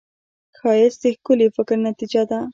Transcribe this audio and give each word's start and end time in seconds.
ښایست 0.57 0.99
د 1.03 1.05
ښکلي 1.15 1.47
فکر 1.55 1.77
نتیجه 1.87 2.23
ده 2.29 2.39